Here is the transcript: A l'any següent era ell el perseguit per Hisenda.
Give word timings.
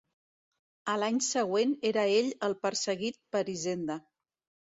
A 0.93 0.95
l'any 1.01 1.17
següent 1.25 1.75
era 1.91 2.05
ell 2.21 2.31
el 2.49 2.57
perseguit 2.65 3.19
per 3.35 3.43
Hisenda. 3.55 3.99